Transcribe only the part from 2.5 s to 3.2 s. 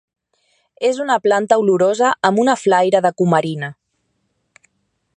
flaire de